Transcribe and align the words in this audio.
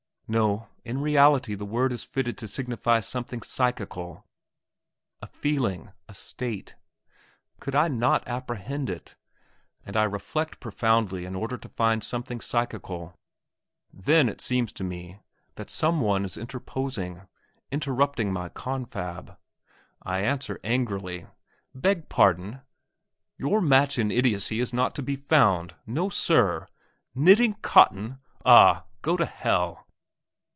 No; 0.33 0.69
in 0.85 1.01
reality 1.01 1.55
the 1.55 1.65
word 1.65 1.91
is 1.91 2.05
fitted 2.05 2.37
to 2.37 2.47
signify 2.47 3.01
something 3.01 3.41
psychical, 3.41 4.25
a 5.21 5.27
feeling, 5.27 5.91
a 6.07 6.13
state. 6.13 6.75
Could 7.59 7.75
I 7.75 7.89
not 7.89 8.25
apprehend 8.25 8.89
it? 8.89 9.17
and 9.85 9.97
I 9.97 10.05
reflect 10.05 10.61
profoundly 10.61 11.25
in 11.25 11.35
order 11.35 11.57
to 11.57 11.67
find 11.67 12.01
something 12.01 12.39
psychical. 12.39 13.13
Then 13.91 14.29
it 14.29 14.39
seems 14.39 14.71
to 14.71 14.85
me 14.85 15.19
that 15.55 15.69
some 15.69 15.99
one 15.99 16.23
is 16.23 16.37
interposing, 16.37 17.27
interrupting 17.69 18.31
my 18.31 18.47
confab. 18.47 19.37
I 20.01 20.19
answer 20.21 20.61
angrily, 20.63 21.27
"Beg 21.75 22.07
pardon! 22.07 22.61
Your 23.37 23.59
match 23.59 23.99
in 23.99 24.11
idiocy 24.11 24.61
is 24.61 24.71
not 24.71 24.95
to 24.95 25.03
be 25.03 25.17
found; 25.17 25.75
no, 25.85 26.07
sir! 26.07 26.69
Knitting 27.13 27.55
cotton? 27.55 28.19
Ah! 28.45 28.85
go 29.01 29.17
to 29.17 29.25
hell!" 29.25 29.87